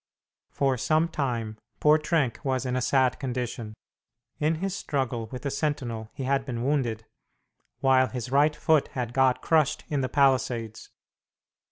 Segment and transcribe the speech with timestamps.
[0.49, 3.75] For some time poor Trenck was in a sad condition.
[4.39, 7.05] In his struggle with the sentinel he had been wounded,
[7.81, 10.89] while his right foot had got crushed in the palisades.